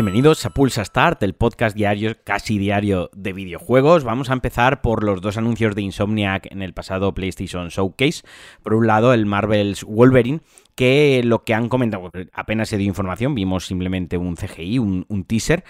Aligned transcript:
Bienvenidos 0.00 0.46
a 0.46 0.50
Pulsa 0.54 0.82
Start, 0.82 1.22
el 1.22 1.34
podcast 1.34 1.76
diario, 1.76 2.16
casi 2.24 2.56
diario 2.56 3.10
de 3.14 3.34
videojuegos. 3.34 4.02
Vamos 4.02 4.30
a 4.30 4.32
empezar 4.32 4.80
por 4.80 5.04
los 5.04 5.20
dos 5.20 5.36
anuncios 5.36 5.74
de 5.74 5.82
Insomniac 5.82 6.50
en 6.50 6.62
el 6.62 6.72
pasado 6.72 7.12
PlayStation 7.12 7.68
Showcase. 7.68 8.22
Por 8.62 8.72
un 8.72 8.86
lado, 8.86 9.12
el 9.12 9.26
Marvel's 9.26 9.84
Wolverine, 9.84 10.40
que 10.74 11.20
lo 11.22 11.44
que 11.44 11.52
han 11.52 11.68
comentado, 11.68 12.10
apenas 12.32 12.70
se 12.70 12.78
dio 12.78 12.86
información, 12.86 13.34
vimos 13.34 13.66
simplemente 13.66 14.16
un 14.16 14.36
CGI, 14.36 14.78
un, 14.78 15.24
teaser, 15.28 15.64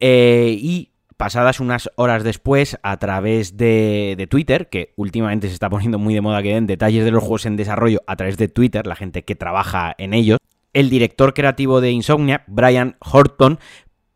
eh, 0.00 0.56
y 0.58 0.90
pasadas 1.16 1.60
unas 1.60 1.88
horas 1.94 2.24
después, 2.24 2.80
a 2.82 2.96
través 2.96 3.56
de, 3.56 4.16
de, 4.18 4.26
Twitter, 4.26 4.68
que 4.68 4.92
últimamente 4.96 5.46
se 5.46 5.54
está 5.54 5.70
poniendo 5.70 6.00
muy 6.00 6.14
de 6.14 6.20
moda 6.20 6.42
que 6.42 6.52
den 6.52 6.66
detalles 6.66 7.04
de 7.04 7.12
los 7.12 7.22
juegos 7.22 7.46
en 7.46 7.54
desarrollo 7.54 8.00
a 8.08 8.16
través 8.16 8.38
de 8.38 8.48
Twitter, 8.48 8.88
la 8.88 8.96
gente 8.96 9.22
que 9.22 9.36
trabaja 9.36 9.94
en 9.98 10.14
ellos, 10.14 10.38
el 10.72 10.90
director 10.90 11.34
creativo 11.34 11.80
de 11.80 11.90
Insomnia, 11.90 12.44
Brian 12.46 12.96
Horton, 13.00 13.58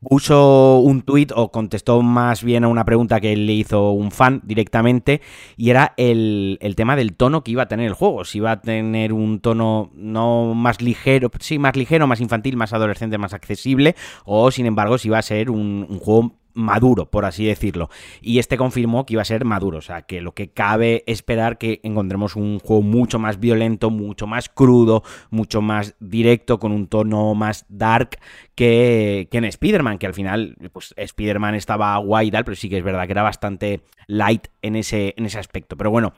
puso 0.02 0.78
un 0.78 1.02
tuit 1.02 1.32
o 1.34 1.50
contestó 1.50 2.02
más 2.02 2.42
bien 2.42 2.64
a 2.64 2.68
una 2.68 2.84
pregunta 2.84 3.20
que 3.20 3.36
le 3.36 3.52
hizo 3.52 3.92
un 3.92 4.10
fan 4.10 4.40
directamente 4.44 5.20
y 5.56 5.70
era 5.70 5.94
el, 5.96 6.58
el, 6.60 6.74
tema 6.74 6.96
del 6.96 7.14
tono 7.14 7.44
que 7.44 7.52
iba 7.52 7.62
a 7.62 7.68
tener 7.68 7.86
el 7.86 7.94
juego. 7.94 8.24
Si 8.24 8.38
iba 8.38 8.50
a 8.50 8.60
tener 8.60 9.12
un 9.12 9.40
tono 9.40 9.90
no 9.94 10.54
más 10.54 10.82
ligero, 10.82 11.30
sí, 11.38 11.58
más 11.58 11.76
ligero, 11.76 12.06
más 12.06 12.20
infantil, 12.20 12.56
más 12.56 12.72
adolescente, 12.72 13.16
más 13.16 13.32
accesible 13.32 13.94
o 14.24 14.50
sin 14.50 14.66
embargo 14.66 14.98
si 14.98 15.08
iba 15.08 15.18
a 15.18 15.22
ser 15.22 15.50
un, 15.50 15.86
un 15.88 15.98
juego 15.98 16.41
maduro, 16.54 17.10
por 17.10 17.24
así 17.24 17.44
decirlo. 17.44 17.90
Y 18.20 18.38
este 18.38 18.56
confirmó 18.56 19.06
que 19.06 19.14
iba 19.14 19.22
a 19.22 19.26
ser 19.26 19.44
maduro, 19.44 19.78
o 19.78 19.82
sea, 19.82 20.02
que 20.02 20.20
lo 20.20 20.32
que 20.32 20.50
cabe 20.50 21.04
esperar 21.06 21.58
que 21.58 21.80
encontremos 21.82 22.36
un 22.36 22.58
juego 22.58 22.82
mucho 22.82 23.18
más 23.18 23.40
violento, 23.40 23.90
mucho 23.90 24.26
más 24.26 24.48
crudo, 24.48 25.02
mucho 25.30 25.62
más 25.62 25.94
directo, 26.00 26.58
con 26.58 26.72
un 26.72 26.86
tono 26.86 27.34
más 27.34 27.66
dark 27.68 28.18
que, 28.54 29.28
en 29.30 29.44
Spider-Man, 29.44 29.98
que 29.98 30.06
al 30.06 30.14
final, 30.14 30.56
pues 30.72 30.94
Spider-Man 30.96 31.54
estaba 31.54 31.96
guay 31.98 32.28
y 32.28 32.30
tal, 32.30 32.44
pero 32.44 32.56
sí 32.56 32.68
que 32.68 32.78
es 32.78 32.84
verdad 32.84 33.06
que 33.06 33.12
era 33.12 33.22
bastante 33.22 33.82
light 34.06 34.48
en 34.62 34.76
ese, 34.76 35.14
en 35.16 35.26
ese 35.26 35.38
aspecto. 35.38 35.76
Pero 35.76 35.90
bueno, 35.90 36.12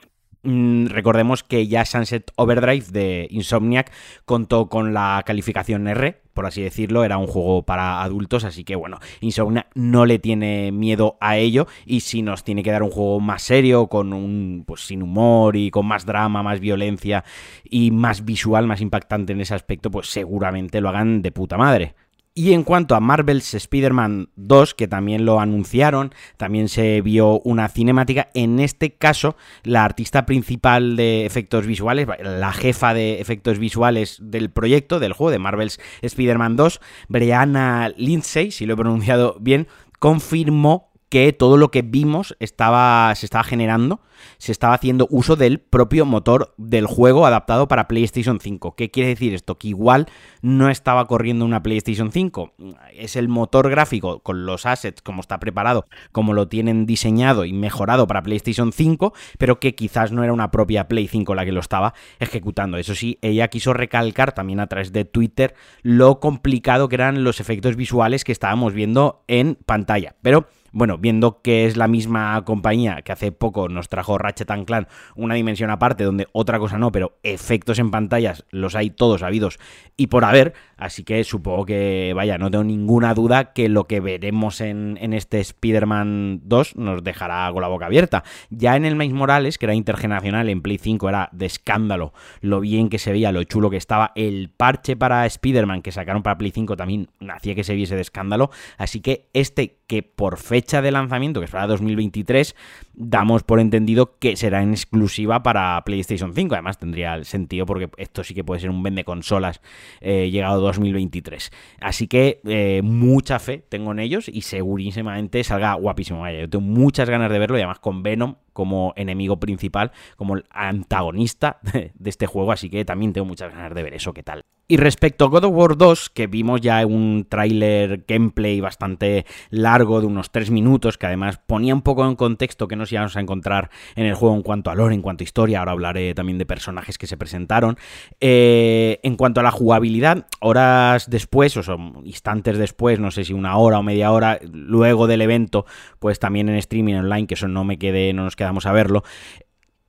Mm, 0.45 0.89
recordemos 0.89 1.43
que 1.43 1.67
ya 1.67 1.87
Sunset 1.87 2.31
Overdrive 2.37 2.87
de 2.91 3.27
Insomniac 3.31 3.91
contó 4.27 4.69
con 4.69 4.93
la 4.93 5.23
calificación 5.25 5.89
R, 5.89 6.21
por 6.35 6.47
así 6.47 6.63
decirlo, 6.63 7.05
era 7.05 7.17
un 7.17 7.27
juego 7.27 7.63
para 7.63 8.03
adultos, 8.03 8.45
así 8.45 8.65
que 8.65 8.77
bueno, 8.77 8.99
Insomniac 9.21 9.69
no 9.75 10.05
le 10.05 10.19
tiene 10.19 10.73
miedo 10.73 11.17
a 11.21 11.37
ello 11.37 11.67
y 11.87 12.01
si 12.01 12.23
nos 12.23 12.45
tiene 12.45 12.63
que 12.63 12.71
dar 12.71 12.83
un 12.83 12.91
juego 12.91 13.21
más 13.21 13.43
serio, 13.43 13.87
con 13.87 14.13
un 14.13 14.65
pues 14.67 14.87
sin 14.87 15.03
humor 15.03 15.57
y 15.57 15.71
con 15.71 15.87
más 15.87 16.05
drama, 16.05 16.43
más 16.43 16.61
violencia 16.61 17.25
y 17.65 17.91
más 17.91 18.25
visual, 18.25 18.67
más 18.67 18.81
impactante 18.81 19.33
en 19.33 19.41
ese 19.41 19.55
aspecto, 19.55 19.91
pues 19.91 20.09
seguramente 20.09 20.81
lo 20.81 20.89
hagan 20.89 21.23
de 21.23 21.33
puta 21.33 21.57
madre. 21.57 21.95
Y 22.37 22.53
en 22.53 22.65
cuanto 22.65 22.97
a 22.97 23.01
Marvel's 23.01 23.55
Spider-Man 23.55 24.31
2, 24.35 24.75
que 24.75 24.89
también 24.89 25.25
lo 25.25 25.39
anunciaron, 25.39 26.13
también 26.37 26.69
se 26.69 27.01
vio 27.01 27.39
una 27.45 27.69
cinemática. 27.69 28.29
En 28.35 28.59
este 28.59 28.95
caso, 28.95 29.37
la 29.63 29.85
artista 29.85 30.27
principal 30.27 30.97
de 30.97 31.27
efectos 31.27 31.65
visuales, 31.65 32.09
la 32.21 32.53
jefa 32.53 32.93
de 32.93 33.21
efectos 33.21 33.61
visuales 33.61 34.19
del 34.21 34.51
proyecto, 34.51 34.99
del 34.99 35.13
juego 35.13 35.31
de 35.31 35.39
Marvel's 35.39 35.79
Spider-Man 36.03 36.57
2, 36.57 36.81
Brianna 37.09 37.93
Lindsay, 37.97 38.51
si 38.51 38.67
lo 38.67 38.75
he 38.75 38.79
pronunciado 38.79 39.37
bien, 39.39 39.69
confirmó 40.01 40.91
que 41.15 41.33
todo 41.33 41.59
lo 41.59 41.71
que 41.71 41.83
vimos 41.83 42.35
estaba, 42.41 43.15
se 43.15 43.27
estaba 43.27 43.45
generando, 43.45 44.01
se 44.39 44.51
estaba 44.51 44.75
haciendo 44.75 45.07
uso 45.13 45.37
del 45.37 45.61
propio 45.61 46.07
motor 46.07 46.53
del 46.57 46.89
juego 46.89 47.25
adaptado 47.25 47.69
para 47.69 47.87
PlayStation 47.87 48.41
5. 48.41 48.75
¿Qué 48.75 48.91
quiere 48.91 49.11
decir 49.11 49.33
esto? 49.33 49.57
Que 49.57 49.69
igual 49.69 50.09
no 50.43 50.71
estaba 50.71 51.07
corriendo 51.07 51.45
una 51.45 51.63
PlayStation 51.63 52.11
5. 52.11 52.55
Es 52.95 53.15
el 53.15 53.29
motor 53.29 53.71
gráfico 53.71 54.25
con 54.25 54.45
los 54.45 54.67
assets, 54.67 55.03
como 55.03 55.21
está 55.21 55.39
preparado, 55.39 55.87
como 56.11 56.33
lo 56.33 56.49
tienen 56.49 56.85
diseñado 56.85 57.45
y 57.45 57.53
mejorado 57.53 58.09
para 58.09 58.25
PlayStation 58.25 58.73
5, 58.73 59.15
pero 59.39 59.61
que 59.61 59.77
quizás 59.77 60.11
no 60.11 60.25
era 60.25 60.33
una 60.33 60.51
propia 60.51 60.89
Play 60.89 61.07
5 61.07 61.33
la 61.37 61.45
que 61.45 61.53
lo 61.53 61.61
estaba 61.61 61.95
ejecutando. 62.19 62.77
Eso 62.77 62.97
sí, 62.97 63.21
ella 63.23 63.47
quiso 63.47 63.73
recalcar 63.73 64.33
también 64.33 64.59
a 64.59 64.67
través 64.67 64.91
de 64.91 65.05
Twitter 65.05 65.55
lo 65.83 66.19
complicado 66.19 66.89
que 66.89 66.97
eran 66.97 67.23
los 67.23 67.39
efectos 67.39 67.77
visuales 67.77 68.25
que 68.25 68.33
estábamos 68.33 68.73
viendo 68.73 69.23
en 69.29 69.57
pantalla. 69.65 70.17
Pero 70.21 70.49
bueno, 70.75 70.99
viendo 70.99 71.41
que 71.41 71.67
es 71.67 71.77
la 71.77 71.87
misma 71.87 72.45
compañía 72.45 73.03
que 73.03 73.13
hace 73.13 73.31
poco 73.31 73.69
nos 73.69 73.89
trajo 73.89 74.19
Ratchet 74.19 74.51
Clank 74.67 74.89
una 75.15 75.37
dimensión 75.37 75.71
aparte 75.71 76.03
donde 76.03 76.27
otra 76.33 76.59
cosa 76.59 76.79
no, 76.79 76.91
pero 76.91 77.17
efectos 77.23 77.79
en 77.79 77.93
pantallas 77.93 78.45
los 78.51 78.75
hay 78.75 78.91
todos 78.91 79.23
habidos 79.23 79.59
y 79.97 80.09
por 80.09 80.25
haber, 80.25 80.53
así 80.85 81.03
que 81.03 81.25
supongo 81.25 81.65
que, 81.65 82.13
vaya, 82.15 82.37
no 82.37 82.51
tengo 82.51 82.65
ninguna 82.65 83.15
duda 83.15 83.53
que 83.53 83.71
lo 83.71 83.85
que 83.85 84.01
veremos 84.01 84.61
en, 84.61 84.99
este 85.15 85.41
Spider-Man 85.41 86.43
2 86.45 86.77
nos 86.77 87.03
dejará 87.03 87.51
con 87.53 87.63
la 87.63 87.69
boca 87.69 87.87
abierta. 87.87 88.23
Ya 88.51 88.77
en 88.77 88.85
el 88.85 88.95
Miles 88.95 89.15
Morales, 89.15 89.57
que 89.57 89.67
era 89.67 89.75
intergeneracional 89.75 90.49
en 90.51 90.61
Play 90.61 90.79
5, 90.79 91.09
era 91.09 91.31
de 91.33 91.47
escándalo 91.47 92.13
lo 92.41 92.61
bien 92.61 92.91
que 92.91 92.99
se 92.99 93.13
veía, 93.13 93.33
lo 93.33 93.43
chulo 93.45 93.71
que 93.71 93.79
estaba, 93.79 94.13
el 94.15 94.51
parche 94.51 94.95
para 94.97 95.25
Spider-Man 95.25 95.81
que 95.81 95.91
sacaron 95.91 96.23
para 96.23 96.37
Play 96.37 96.51
5 96.51 96.77
también 96.77 97.09
hacía 97.29 97.55
que 97.55 97.65
se 97.65 97.75
viese 97.75 97.95
de 97.95 98.03
escándalo, 98.03 98.51
así 98.77 99.01
que 99.01 99.29
este 99.33 99.79
que 99.87 100.03
por 100.03 100.39
fecha 100.39 100.83
de 100.83 100.91
lanzamiento, 100.91 101.41
que 101.41 101.47
es 101.47 101.51
para 101.51 101.67
2023, 101.67 102.55
damos 102.95 103.43
por 103.43 103.61
entendido 103.61 104.19
que 104.19 104.37
será 104.37 104.63
en 104.63 104.71
exclusiva 104.71 105.43
para 105.43 105.83
PlayStation 105.85 106.33
5. 106.35 106.55
Además, 106.55 106.79
tendría 106.79 107.23
sentido 107.25 107.67
porque 107.67 107.91
esto 107.99 108.25
sí 108.25 108.35
que 108.35 108.45
puede 108.45 108.61
ser 108.61 108.71
un 108.71 108.83
vende 108.83 109.05
consolas 109.05 109.61
eh, 110.01 110.31
llegado 110.31 110.61
2023. 110.77 111.51
Así 111.81 112.07
que 112.07 112.41
eh, 112.45 112.83
mucha 112.83 113.39
fe 113.39 113.65
tengo 113.69 113.93
en 113.93 113.99
ellos 113.99 114.29
y 114.29 114.43
segurísimamente 114.43 115.43
salga 115.45 115.75
guapísimo. 115.75 116.21
Vaya, 116.21 116.41
yo 116.41 116.49
tengo 116.51 116.65
muchas 116.65 117.09
ganas 117.09 117.31
de 117.31 117.39
verlo 117.39 117.57
y 117.57 117.61
además 117.61 117.79
con 117.79 118.03
Venom 118.03 118.37
como 118.55 118.95
enemigo 118.97 119.39
principal, 119.39 119.93
como 120.17 120.37
el 120.37 120.45
antagonista 120.49 121.59
de, 121.63 121.93
este 122.05 122.27
juego, 122.27 122.53
así 122.53 122.71
que 122.71 122.87
también 122.87 123.13
tengo 123.13 123.27
muchas 123.27 123.53
ganas 123.53 123.75
de 123.75 123.83
ver 123.83 123.93
eso, 123.93 124.15
qué 124.15 124.23
tal. 124.23 124.45
Y 124.67 124.79
respecto 124.79 125.27
a 125.27 125.29
God 125.29 125.45
of 125.45 125.53
War 125.55 125.77
2, 125.77 126.09
que 126.09 126.27
vimos 126.27 126.63
ya 126.63 126.87
un 126.87 127.27
tráiler 127.29 128.07
gameplay 128.09 128.63
bastante 128.63 129.27
largo 129.51 130.01
de 130.01 130.07
unos 130.07 130.31
3 130.31 130.51
minutos, 130.51 130.97
que 130.97 131.05
además 131.05 131.39
ponía 131.47 131.75
un 131.75 131.83
poco 131.83 132.07
en 132.07 132.17
contexto 132.17 132.67
que 132.67 132.75
nos 132.75 132.91
íbamos 132.91 133.15
a 133.19 133.21
encontrar 133.21 133.69
en 133.95 134.07
el 134.07 134.15
juego 134.15 134.35
en 134.35 134.43
cuanto 134.43 134.71
a 134.71 134.75
lore, 134.75 134.95
en 134.95 135.03
cuanto 135.03 135.23
a 135.23 135.27
historia, 135.27 135.59
ahora 135.59 135.73
hablaré 135.73 136.15
también 136.15 136.39
de 136.39 136.47
personajes 136.47 136.97
que 136.97 137.07
se 137.07 137.19
presentaron. 137.19 137.77
Eh, 138.21 139.01
en 139.03 139.17
cuanto 139.17 139.41
a 139.41 139.43
la 139.43 139.51
jugabilidad, 139.51 140.27
horas 140.41 141.11
después, 141.11 141.55
o 141.59 141.63
son 141.63 142.01
instantes 142.05 142.57
después, 142.57 142.99
no 142.99 143.11
sé 143.11 143.25
si 143.25 143.35
una 143.35 143.59
hora 143.59 143.79
o 143.79 143.83
media 143.83 144.13
hora, 144.13 144.39
luego 144.51 145.07
del 145.07 145.21
evento, 145.21 145.67
pues 145.99 146.19
también 146.19 146.49
en 146.49 146.57
streaming 146.57 146.95
online, 146.95 147.27
que 147.27 147.35
eso 147.35 147.49
no 147.49 147.65
me 147.65 147.79
quede, 147.79 148.15
no 148.15 148.25
nos 148.25 148.37
quedamos 148.45 148.67
a 148.67 148.73
verlo, 148.73 149.03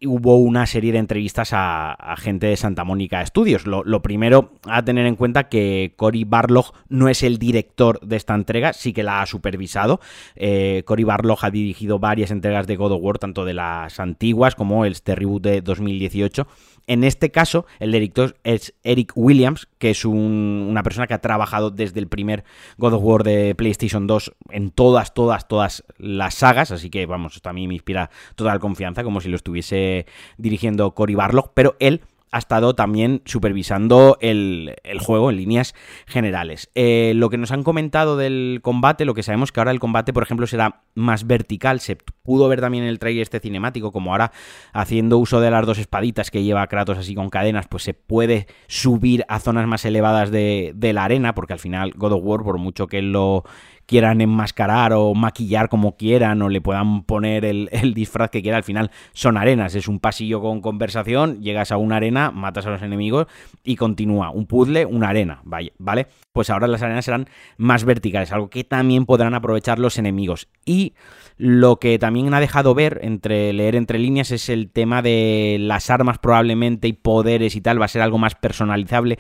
hubo 0.02 0.38
una 0.38 0.66
serie 0.66 0.94
de 0.94 1.00
entrevistas 1.00 1.50
a, 1.52 2.16
gente 2.18 2.48
de 2.48 2.56
Santa 2.56 2.86
Mónica 2.86 3.26
Studios. 3.26 3.66
Lo, 3.66 4.02
primero 4.02 4.54
a 4.66 4.84
tener 4.84 5.06
en 5.06 5.16
cuenta 5.16 5.50
que 5.50 5.94
Cory 5.98 6.24
Barlog 6.24 6.72
no 6.88 7.10
es 7.10 7.24
el 7.24 7.38
director 7.38 8.00
de 8.00 8.16
esta 8.16 8.34
entrega, 8.34 8.72
sí 8.72 8.94
que 8.94 9.04
la 9.04 9.22
ha 9.22 9.26
supervisado. 9.26 10.00
Eh, 10.36 10.84
Cory 10.86 11.04
Barlog 11.04 11.40
ha 11.42 11.52
dirigido 11.52 12.00
varias 12.00 12.32
entregas 12.32 12.66
de 12.68 12.78
God 12.78 12.94
of 12.94 13.02
War, 13.02 13.18
tanto 13.18 13.44
de 13.44 13.56
las 13.56 14.00
antiguas 14.00 14.56
como 14.56 14.86
este 14.86 15.16
reboot 15.16 15.44
de 15.44 15.62
2018 15.62 16.48
en 16.88 17.04
este 17.04 17.32
caso, 17.32 17.66
el 17.80 17.92
director 17.92 18.38
es 18.44 18.74
Eric 18.84 19.12
Williams, 19.16 19.68
que 19.78 19.90
es 19.90 20.06
una 20.06 20.84
persona 20.84 21.08
que 21.08 21.14
ha 21.14 21.22
trabajado 21.22 21.72
desde 21.72 22.00
el 22.00 22.08
primer 22.08 22.44
God 22.78 22.94
of 22.94 23.04
War 23.04 23.24
de 23.24 23.56
PlayStation 23.56 24.08
2 24.08 24.34
en 24.50 24.70
todas, 24.70 25.14
todas, 25.14 25.48
todas 25.48 25.84
las 25.98 26.36
sagas, 26.36 26.72
así 26.72 26.90
que 26.90 27.06
vamos, 27.06 27.36
esto 27.36 27.50
a 27.50 27.54
mí 27.54 27.68
me 27.68 27.74
inspira 27.74 28.10
total 28.36 28.60
confianza, 28.60 29.04
como 29.04 29.22
si 29.22 29.30
lo 29.30 29.36
estuviese 29.36 30.06
dirigiendo 30.38 30.92
Cory 30.92 31.16
Barlog, 31.16 31.52
pero 31.54 31.76
él 31.80 32.02
ha 32.36 32.38
estado 32.38 32.76
también 32.76 33.22
supervisando 33.24 34.18
el, 34.20 34.76
juego 35.00 35.30
en 35.30 35.38
líneas 35.38 35.74
generales. 36.06 36.70
Eh, 36.76 37.14
lo 37.16 37.30
que 37.30 37.38
nos 37.38 37.52
han 37.54 37.64
comentado 37.64 38.18
del 38.18 38.60
combate, 38.62 39.06
lo 39.06 39.14
que 39.14 39.24
sabemos 39.24 39.54
que 39.54 39.62
ahora 39.62 39.72
el 39.72 39.80
combate, 39.80 40.12
por 40.12 40.22
ejemplo, 40.22 40.46
será 40.46 40.82
más 40.96 41.28
vertical. 41.28 41.80
Se 41.80 41.96
pudo 41.96 42.50
ver 42.50 42.60
también 42.60 42.84
en 42.84 42.90
el 42.90 43.00
trailer 43.00 43.22
este 43.22 43.40
cinemático, 43.40 43.94
como 43.94 44.12
ahora 44.12 44.34
haciendo 44.74 45.18
uso 45.18 45.40
de 45.40 45.50
las 45.50 45.66
dos 45.66 45.78
espaditas 45.78 46.30
que 46.30 46.44
lleva 46.44 46.68
Kratos 46.68 46.98
así 46.98 47.16
con 47.16 47.30
cadenas, 47.30 47.68
pues 47.70 47.84
se 47.84 47.94
puede 47.94 48.48
subir 48.68 49.24
a 49.30 49.40
zonas 49.40 49.66
más 49.66 49.86
elevadas 49.86 50.30
de, 50.30 50.74
de 50.76 50.92
la 50.92 51.06
arena, 51.06 51.36
porque 51.36 51.54
al 51.54 51.60
final 51.60 51.94
God 51.96 52.12
of 52.12 52.22
War, 52.22 52.44
por 52.44 52.58
mucho 52.58 52.88
que 52.88 53.02
lo 53.02 53.46
quieran 53.86 54.22
enmascarar 54.22 54.94
o 54.94 55.14
maquillar 55.14 55.70
como 55.70 55.96
quieran 55.96 56.42
o 56.42 56.50
le 56.50 56.62
puedan 56.62 57.04
poner 57.04 57.46
el, 57.46 57.94
disfraz 57.94 58.30
que 58.30 58.42
quieran. 58.42 58.58
Al 58.58 58.64
final 58.64 58.92
son 59.14 59.38
arenas, 59.38 59.76
es 59.76 59.88
un 59.88 60.00
pasillo 60.00 60.42
con 60.42 60.62
conversación, 60.62 61.42
llegas 61.42 61.72
a 61.72 61.78
una 61.78 61.98
arena, 61.98 62.32
matas 62.32 62.66
a 62.66 62.72
los 62.72 62.82
enemigos 62.82 63.28
y 63.64 63.76
continúa. 63.76 64.32
Un 64.32 64.46
puzzle, 64.46 64.86
una 64.86 65.10
arena, 65.10 65.42
¿vale? 65.44 66.08
Pues 66.34 66.50
ahora 66.50 66.68
las 66.68 66.82
arenas 66.82 67.06
serán 67.06 67.28
más 67.58 67.86
verticales, 67.86 68.32
algo 68.32 68.50
que 68.50 68.64
también 68.64 69.06
podrán 69.06 69.34
aprovechar 69.34 69.80
los 69.80 69.98
enemigos. 69.98 70.48
Y 70.66 70.94
lo 71.38 71.78
que 71.80 72.00
también 72.00 72.34
ha 72.34 72.40
dejado 72.40 72.74
ver, 72.74 73.00
entre 73.04 73.52
leer 73.54 73.76
entre 73.76 74.00
líneas, 74.00 74.32
es 74.32 74.50
el 74.50 74.70
tema 74.70 75.02
de 75.02 75.58
las 75.60 75.90
armas 75.90 76.18
probablemente 76.18 76.88
y 76.88 76.94
poderes 76.94 77.56
y 77.56 77.62
tal. 77.62 77.82
Va 77.82 77.86
a 77.86 77.90
ser 77.90 78.02
algo 78.02 78.18
más 78.18 78.36
personalizable, 78.36 79.20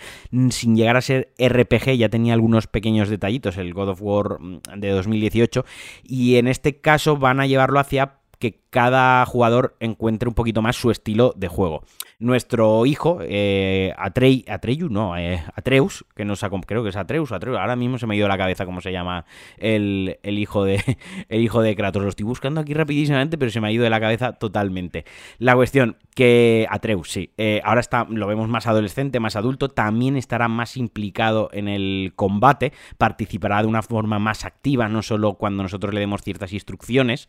sin 0.49 0.75
llegar 0.75 0.97
a 0.97 1.01
ser 1.01 1.33
RPG. 1.37 1.97
Ya 1.97 2.09
tenía 2.09 2.33
algunos 2.33 2.67
pequeños 2.67 3.09
detallitos 3.09 3.57
el 3.57 3.73
God 3.73 3.89
of 3.89 4.01
War 4.01 4.39
mm, 4.39 4.54
de 4.75 4.89
2018. 4.89 5.65
Y 6.03 6.35
en 6.35 6.47
este 6.47 6.79
caso 6.79 7.17
van 7.17 7.39
a 7.39 7.47
llevarlo 7.47 7.79
hacia 7.79 8.19
que 8.51 8.61
cada 8.69 9.25
jugador 9.25 9.75
encuentre 9.79 10.29
un 10.29 10.35
poquito 10.35 10.61
más 10.61 10.75
su 10.75 10.91
estilo 10.91 11.33
de 11.35 11.47
juego 11.47 11.83
nuestro 12.19 12.85
hijo, 12.85 13.19
eh, 13.21 13.93
Atrey, 13.97 14.45
Atreyu, 14.47 14.89
no, 14.89 15.17
eh, 15.17 15.43
Atreus, 15.53 16.05
que 16.15 16.23
nos 16.23 16.45
creo 16.65 16.83
que 16.83 16.89
es 16.89 16.95
Atreus, 16.95 17.31
Atreus, 17.31 17.57
ahora 17.57 17.75
mismo 17.75 17.97
se 17.97 18.07
me 18.07 18.15
ha 18.15 18.17
ido 18.17 18.27
la 18.27 18.37
cabeza 18.37 18.65
cómo 18.65 18.81
se 18.81 18.91
llama 18.91 19.25
el, 19.57 20.17
hijo 20.23 20.63
de 20.63 20.81
el 21.29 21.41
hijo 21.41 21.61
de 21.61 21.75
Kratos. 21.75 22.03
Lo 22.03 22.09
estoy 22.09 22.25
buscando 22.25 22.61
aquí 22.61 22.73
rapidísimamente, 22.73 23.37
pero 23.37 23.51
se 23.51 23.59
me 23.59 23.67
ha 23.67 23.71
ido 23.71 23.83
de 23.83 23.89
la 23.89 23.99
cabeza 23.99 24.33
totalmente. 24.33 25.05
La 25.39 25.55
cuestión 25.55 25.97
que 26.15 26.67
Atreus, 26.69 27.11
sí, 27.11 27.31
eh, 27.37 27.61
ahora 27.63 27.81
está, 27.81 28.05
lo 28.09 28.27
vemos 28.27 28.47
más 28.47 28.67
adolescente, 28.67 29.19
más 29.19 29.35
adulto, 29.35 29.69
también 29.69 30.15
estará 30.15 30.47
más 30.47 30.77
implicado 30.77 31.49
en 31.51 31.67
el 31.67 32.13
combate, 32.15 32.71
participará 32.97 33.61
de 33.61 33.67
una 33.67 33.81
forma 33.81 34.19
más 34.19 34.45
activa, 34.45 34.87
no 34.87 35.01
solo 35.01 35.33
cuando 35.33 35.63
nosotros 35.63 35.93
le 35.93 35.99
demos 35.99 36.21
ciertas 36.21 36.53
instrucciones 36.53 37.27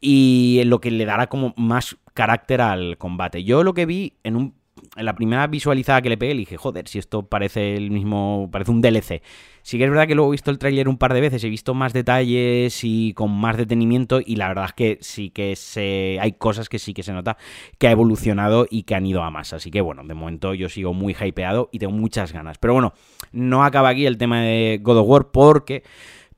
y 0.00 0.62
lo 0.64 0.80
que 0.80 0.90
le 0.90 1.04
dará 1.04 1.28
como 1.28 1.54
más 1.56 1.96
carácter 2.12 2.60
al 2.60 2.98
combate. 2.98 3.44
Yo 3.44 3.64
lo 3.64 3.74
que 3.74 3.86
vi 3.86 4.14
en 4.22 4.36
un 4.36 4.54
en 4.96 5.04
la 5.04 5.14
primera 5.14 5.46
visualizada 5.46 6.02
que 6.02 6.08
le 6.08 6.16
pegué, 6.16 6.34
le 6.34 6.40
dije, 6.40 6.56
joder, 6.56 6.88
si 6.88 6.98
esto 6.98 7.26
parece 7.26 7.76
el 7.76 7.90
mismo, 7.90 8.48
parece 8.52 8.70
un 8.70 8.80
DLC. 8.80 9.22
Sí 9.62 9.78
que 9.78 9.84
es 9.84 9.90
verdad 9.90 10.06
que 10.06 10.14
luego 10.14 10.30
he 10.30 10.32
visto 10.32 10.50
el 10.50 10.58
tráiler 10.58 10.88
un 10.88 10.98
par 10.98 11.14
de 11.14 11.20
veces, 11.20 11.42
he 11.42 11.48
visto 11.48 11.74
más 11.74 11.92
detalles 11.92 12.84
y 12.84 13.14
con 13.14 13.30
más 13.30 13.56
detenimiento 13.56 14.20
y 14.24 14.36
la 14.36 14.48
verdad 14.48 14.66
es 14.66 14.72
que 14.74 14.98
sí 15.00 15.30
que 15.30 15.56
se, 15.56 16.18
hay 16.20 16.32
cosas 16.32 16.68
que 16.68 16.78
sí 16.78 16.92
que 16.92 17.02
se 17.02 17.12
nota 17.12 17.36
que 17.78 17.88
ha 17.88 17.90
evolucionado 17.90 18.66
y 18.70 18.82
que 18.82 18.94
han 18.94 19.06
ido 19.06 19.22
a 19.22 19.30
más. 19.30 19.52
Así 19.52 19.70
que 19.70 19.80
bueno, 19.80 20.04
de 20.04 20.14
momento 20.14 20.54
yo 20.54 20.68
sigo 20.68 20.92
muy 20.92 21.16
hypeado 21.18 21.70
y 21.72 21.78
tengo 21.78 21.92
muchas 21.92 22.32
ganas. 22.32 22.58
Pero 22.58 22.74
bueno, 22.74 22.92
no 23.32 23.64
acaba 23.64 23.88
aquí 23.88 24.06
el 24.06 24.18
tema 24.18 24.42
de 24.42 24.80
God 24.82 24.98
of 24.98 25.08
War 25.08 25.30
porque 25.30 25.82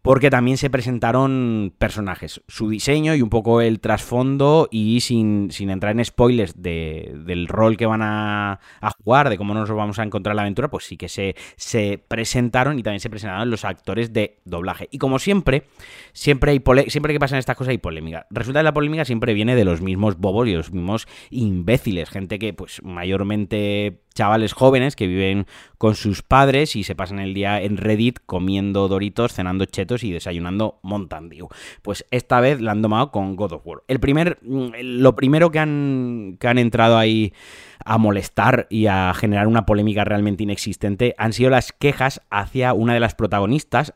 porque 0.06 0.30
también 0.30 0.56
se 0.56 0.70
presentaron 0.70 1.74
personajes, 1.76 2.40
su 2.46 2.68
diseño 2.68 3.16
y 3.16 3.22
un 3.22 3.28
poco 3.28 3.60
el 3.60 3.80
trasfondo 3.80 4.68
y 4.70 5.00
sin, 5.00 5.50
entrar 5.58 5.98
en 5.98 6.04
spoilers 6.04 6.62
del 6.62 7.48
rol 7.48 7.76
que 7.76 7.86
van 7.86 8.02
a, 8.02 8.60
jugar, 9.02 9.28
de 9.28 9.36
cómo 9.36 9.52
nos 9.52 9.68
vamos 9.68 9.98
a 9.98 10.04
encontrar 10.04 10.36
la 10.36 10.42
aventura, 10.42 10.68
pues 10.68 10.84
sí 10.84 10.96
que 10.96 11.08
se, 11.08 11.34
se 11.56 12.00
presentaron 12.06 12.78
y 12.78 12.84
también 12.84 13.00
se 13.00 13.10
presentaron 13.10 13.50
los 13.50 13.64
actores 13.64 14.12
de 14.12 14.38
doblaje. 14.44 14.88
Y 14.92 14.98
como 14.98 15.18
siempre, 15.18 15.64
siempre, 16.12 16.52
hay 16.52 16.62
siempre 16.86 17.12
que 17.12 17.18
pasan 17.18 17.40
estas 17.40 17.56
cosas 17.56 17.72
hay 17.72 17.78
polémica. 17.78 18.28
Resulta 18.30 18.60
que 18.60 18.64
la 18.64 18.74
polémica 18.74 19.04
siempre 19.04 19.34
viene 19.34 19.56
de 19.56 19.64
los 19.64 19.80
mismos 19.80 20.18
bobos 20.18 20.46
y 20.46 20.52
los 20.52 20.72
mismos 20.72 21.08
imbéciles, 21.30 22.10
gente 22.10 22.38
que 22.38 22.54
pues 22.54 22.80
mayormente 22.84 24.05
chavales 24.16 24.52
jóvenes 24.52 24.96
que 24.96 25.06
viven 25.06 25.46
con 25.78 25.94
sus 25.94 26.22
padres 26.22 26.74
y 26.74 26.82
se 26.82 26.96
pasan 26.96 27.20
el 27.20 27.34
día 27.34 27.62
en 27.62 27.76
Reddit 27.76 28.18
comiendo 28.26 28.88
doritos, 28.88 29.32
cenando 29.32 29.66
chetos 29.66 30.02
y 30.02 30.10
desayunando 30.10 30.80
Mountain. 30.82 31.30
Pues 31.82 32.04
esta 32.10 32.40
vez 32.40 32.60
la 32.60 32.72
han 32.72 32.82
tomado 32.82 33.12
con 33.12 33.36
God 33.36 33.52
of 33.52 33.66
War. 33.66 33.82
El 33.86 34.00
primer, 34.00 34.38
mm, 34.42 34.70
lo 34.80 35.14
primero 35.14 35.50
que 35.50 35.58
han, 35.58 36.36
que 36.40 36.48
han 36.48 36.58
entrado 36.58 36.98
ahí 36.98 37.32
a 37.86 37.98
molestar 37.98 38.66
y 38.68 38.86
a 38.86 39.14
generar 39.14 39.46
una 39.46 39.64
polémica 39.64 40.04
realmente 40.04 40.42
inexistente 40.42 41.14
han 41.18 41.32
sido 41.32 41.50
las 41.50 41.72
quejas 41.72 42.20
hacia 42.30 42.74
una 42.74 42.94
de 42.94 43.00
las 43.00 43.14
protagonistas, 43.14 43.94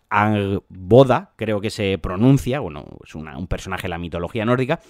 Boda, 0.68 1.32
creo 1.36 1.60
que 1.60 1.70
se 1.70 1.98
pronuncia, 1.98 2.60
bueno, 2.60 2.86
es 3.04 3.14
un 3.14 3.46
personaje 3.48 3.82
de 3.82 3.88
la 3.90 3.98
mitología 3.98 4.44
nórdica, 4.44 4.80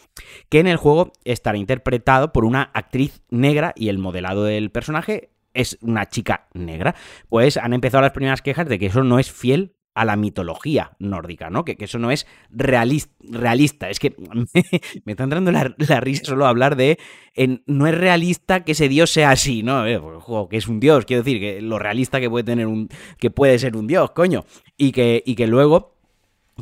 que 0.49 0.61
en 0.61 0.67
el 0.67 0.77
juego 0.77 1.13
estará 1.25 1.57
interpretado 1.57 2.33
por 2.33 2.45
una 2.45 2.71
actriz 2.75 3.23
negra 3.31 3.73
y 3.75 3.89
el 3.89 3.99
modelado 3.99 4.45
del 4.45 4.71
personaje 4.71 5.31
es 5.55 5.79
una 5.81 6.07
chica 6.07 6.49
negra. 6.53 6.95
Pues 7.29 7.57
han 7.57 7.73
empezado 7.73 8.03
las 8.03 8.13
primeras 8.13 8.43
quejas 8.43 8.69
de 8.69 8.79
que 8.79 8.87
eso 8.87 9.03
no 9.03 9.19
es 9.19 9.33
fiel 9.33 9.75
a 9.95 10.05
la 10.05 10.17
mitología 10.17 10.93
nórdica, 10.99 11.51
¿no? 11.51 11.65
Que, 11.65 11.77
que 11.77 11.85
eso 11.85 11.99
no 11.99 12.11
es 12.11 12.27
realista. 12.51 13.91
Es 13.91 13.99
que 13.99 14.15
me, 15.05 15.13
está 15.13 15.25
entrando 15.25 15.51
la, 15.53 15.65
risa 16.01 16.25
solo 16.25 16.47
hablar 16.47 16.77
de 16.77 16.99
en, 17.35 17.63
no 17.67 17.87
es 17.87 17.97
realista 17.97 18.65
que 18.65 18.73
ese 18.73 18.89
dios 18.89 19.11
sea 19.11 19.31
así, 19.31 19.63
¿no? 19.63 19.87
Eh, 19.87 19.99
pues, 19.99 20.49
que 20.49 20.57
es 20.57 20.69
un 20.69 20.81
dios, 20.81 21.05
quiero 21.05 21.23
decir, 21.23 21.41
que 21.41 21.61
lo 21.61 21.79
realista 21.79 22.21
que 22.21 22.31
puede 22.31 22.45
tener 22.45 22.67
un. 22.67 22.89
que 23.19 23.31
puede 23.31 23.59
ser 23.59 23.77
un 23.77 23.87
dios, 23.87 24.13
coño. 24.13 24.45
Y 24.77 24.93
que, 24.93 25.23
y 25.25 25.35
que 25.35 25.47
luego 25.47 26.00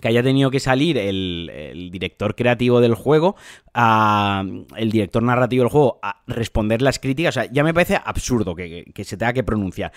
que 0.00 0.08
haya 0.08 0.22
tenido 0.22 0.50
que 0.50 0.60
salir 0.60 0.98
el, 0.98 1.90
director 1.92 2.34
creativo 2.34 2.80
del 2.80 2.94
juego, 2.94 3.36
el 3.74 4.90
director 4.90 5.22
narrativo 5.22 5.64
del 5.64 5.70
juego, 5.70 5.98
a 6.02 6.22
responder 6.26 6.82
las 6.82 6.98
críticas. 6.98 7.36
O 7.36 7.40
sea, 7.40 7.50
ya 7.50 7.64
me 7.64 7.74
parece 7.74 7.98
absurdo 8.02 8.54
que, 8.54 8.84
se 9.04 9.16
tenga 9.16 9.32
que 9.32 9.42
pronunciar. 9.42 9.92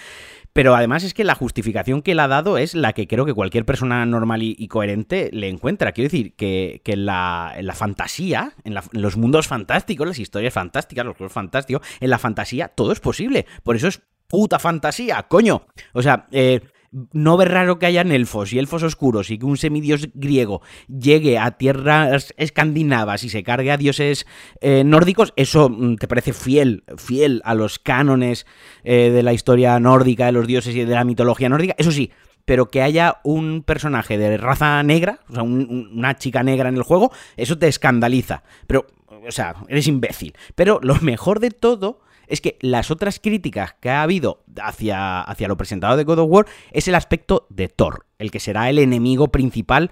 Pero 0.54 0.76
además 0.76 1.04
es 1.04 1.14
que 1.14 1.24
la 1.24 1.36
justificación 1.36 2.02
que 2.02 2.12
él 2.12 2.20
ha 2.20 2.28
dado 2.28 2.58
es 2.58 2.76
la 2.76 2.94
que 2.94 3.08
creo 3.08 3.26
que 3.26 3.34
cualquier 3.34 3.66
persona 3.66 4.06
normal 4.06 4.44
y, 4.44 4.68
coherente 4.68 5.30
le 5.34 5.50
encuentra. 5.50 5.92
Quiero 5.92 6.10
decir, 6.10 6.36
que, 6.36 6.82
en, 6.86 7.06
la, 7.06 7.74
fantasía, 7.74 8.54
en, 8.64 8.76
en, 8.78 9.02
los 9.02 9.18
mundos 9.18 9.48
fantásticos, 9.48 10.08
las 10.08 10.20
historias 10.20 10.54
fantásticas, 10.54 11.06
los 11.06 11.18
juegos 11.18 11.34
fantásticos, 11.34 11.86
en 12.00 12.10
la 12.10 12.18
fantasía 12.18 12.68
todo 12.70 12.92
es 12.92 13.00
posible. 13.00 13.46
Por 13.64 13.76
eso 13.76 13.88
es 13.88 14.02
puta 14.32 14.60
fantasía, 14.60 15.24
coño. 15.24 15.68
O 15.94 16.02
sea, 16.02 16.28
eh, 16.32 16.62
no 16.92 17.38
ve 17.38 17.46
raro 17.46 17.80
que 17.80 17.86
hayan 17.86 18.12
elfos 18.12 18.52
y 18.52 18.60
elfos 18.60 18.84
oscuros 18.84 19.32
y 19.32 19.38
que 19.38 19.46
un 19.46 19.58
semidios 19.58 20.10
griego 20.14 20.62
llegue 20.88 21.38
a 21.38 21.52
tierras 21.52 22.34
escandinavas 22.38 23.24
y 23.24 23.30
se 23.30 23.44
cargue 23.44 23.72
a 23.72 23.78
dioses 23.78 24.26
eh, 24.60 24.84
nórdicos, 24.84 25.34
eso 25.36 25.70
mm, 25.70 25.96
te 25.96 26.08
parece 26.08 26.34
fiel, 26.34 26.84
fiel 26.98 27.42
a 27.46 27.56
los 27.56 27.80
cánones 27.80 28.46
eh, 28.84 29.10
de 29.10 29.24
la 29.24 29.34
historia 29.34 29.80
nórdica, 29.80 30.26
de 30.26 30.34
los 30.34 30.48
dioses 30.48 30.76
y 30.76 30.84
de 30.84 30.94
la 30.94 31.06
mitología 31.06 31.50
nórdica, 31.50 31.76
eso 31.78 31.92
sí, 31.92 32.12
pero 32.46 32.70
que 32.70 32.82
haya 32.82 33.20
un 33.24 33.64
personaje 33.64 34.18
de 34.18 34.38
raza 34.38 34.82
negra, 34.84 35.20
o 35.30 35.34
sea, 35.34 35.44
una 35.44 36.18
chica 36.18 36.44
negra 36.44 36.70
en 36.70 36.76
el 36.76 36.84
juego, 36.84 37.12
eso 37.38 37.58
te 37.58 37.68
escandaliza. 37.68 38.44
Pero, 38.68 38.88
o 39.08 39.32
sea, 39.32 39.56
eres 39.70 39.88
imbécil. 39.88 40.34
Pero 40.56 40.80
lo 40.82 40.96
mejor 40.96 41.40
de 41.40 41.52
todo 41.52 42.02
es 42.32 42.42
que 42.42 42.58
las 42.62 42.90
otras 42.92 43.20
críticas 43.20 43.76
que 43.80 43.90
ha 43.90 44.02
habido 44.02 44.44
hacia, 44.62 45.22
hacia 45.22 45.48
lo 45.48 45.58
presentado 45.58 45.98
de 45.98 46.06
God 46.06 46.20
of 46.20 46.30
War 46.30 46.46
es 46.72 46.88
el 46.88 46.96
aspecto 46.96 47.46
de 47.50 47.68
Thor, 47.68 48.06
el 48.18 48.32
que 48.32 48.40
será 48.40 48.70
el 48.70 48.80
enemigo 48.80 49.28
principal 49.28 49.92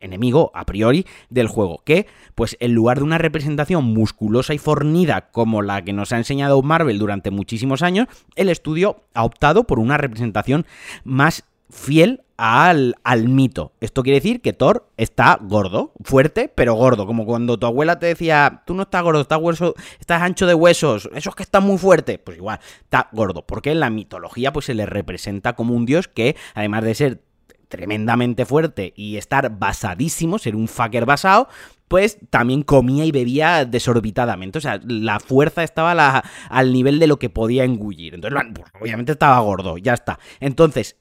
enemigo 0.00 0.52
a 0.54 0.64
priori 0.64 1.06
del 1.28 1.48
juego, 1.48 1.82
que 1.84 2.06
pues 2.36 2.56
en 2.60 2.72
lugar 2.72 2.98
de 2.98 3.04
una 3.04 3.18
representación 3.18 3.84
musculosa 3.84 4.54
y 4.54 4.58
fornida 4.58 5.30
como 5.32 5.60
la 5.60 5.82
que 5.82 5.92
nos 5.92 6.12
ha 6.12 6.18
enseñado 6.18 6.62
Marvel 6.62 6.98
durante 6.98 7.32
muchísimos 7.32 7.82
años, 7.82 8.06
el 8.36 8.48
estudio 8.48 9.02
ha 9.14 9.24
optado 9.24 9.64
por 9.64 9.80
una 9.80 9.96
representación 9.96 10.66
más 11.02 11.42
fiel 11.68 12.22
al, 12.38 12.94
al, 13.02 13.28
mito. 13.28 13.72
Esto 13.80 14.02
quiere 14.02 14.20
decir 14.20 14.40
que 14.40 14.52
Thor 14.52 14.88
está 14.96 15.38
gordo, 15.42 15.92
fuerte, 16.02 16.50
pero 16.54 16.74
gordo. 16.74 17.04
Como 17.04 17.26
cuando 17.26 17.58
tu 17.58 17.66
abuela 17.66 17.98
te 17.98 18.06
decía, 18.06 18.62
tú 18.64 18.74
no 18.74 18.84
estás 18.84 19.02
gordo, 19.02 19.20
estás, 19.20 19.40
hueso, 19.40 19.74
estás 20.00 20.22
ancho 20.22 20.46
de 20.46 20.54
huesos, 20.54 21.10
eso 21.14 21.30
es 21.30 21.36
que 21.36 21.42
está 21.42 21.60
muy 21.60 21.76
fuerte. 21.76 22.18
Pues 22.18 22.38
igual, 22.38 22.60
está 22.80 23.08
gordo. 23.12 23.44
Porque 23.44 23.72
en 23.72 23.80
la 23.80 23.90
mitología 23.90 24.52
pues 24.52 24.66
se 24.66 24.74
le 24.74 24.86
representa 24.86 25.54
como 25.54 25.74
un 25.74 25.84
dios 25.84 26.06
que, 26.08 26.36
además 26.54 26.84
de 26.84 26.94
ser 26.94 27.22
tremendamente 27.68 28.46
fuerte 28.46 28.94
y 28.96 29.16
estar 29.16 29.58
basadísimo, 29.58 30.38
ser 30.38 30.56
un 30.56 30.68
fucker 30.68 31.04
basado, 31.04 31.48
pues 31.88 32.18
también 32.30 32.62
comía 32.62 33.04
y 33.04 33.10
bebía 33.10 33.64
desorbitadamente. 33.64 34.58
O 34.58 34.60
sea, 34.60 34.80
la 34.86 35.18
fuerza 35.20 35.64
estaba 35.64 36.22
al 36.48 36.72
nivel 36.72 36.98
de 36.98 37.08
lo 37.08 37.18
que 37.18 37.30
podía 37.30 37.64
engullir. 37.64 38.14
Entonces, 38.14 38.40
pues, 38.54 38.70
obviamente 38.80 39.12
estaba 39.12 39.40
gordo, 39.40 39.76
ya 39.76 39.94
está. 39.94 40.18
Entonces, 40.40 40.96